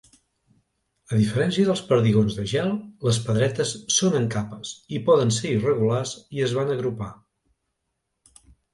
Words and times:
A 1.11 1.19
diferència 1.19 1.67
dels 1.67 1.83
perdigons 1.89 2.39
de 2.39 2.47
gel, 2.53 2.73
les 3.09 3.21
pedretes 3.27 3.75
són 3.99 4.19
en 4.23 4.27
capes 4.39 4.75
i 4.99 5.05
poden 5.13 5.37
ser 5.39 5.55
irregulars 5.61 6.19
i 6.41 6.47
es 6.51 6.59
van 6.61 6.77
agrupar. 6.81 7.15